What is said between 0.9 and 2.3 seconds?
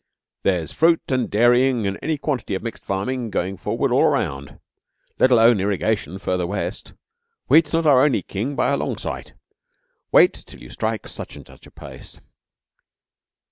and dairying and any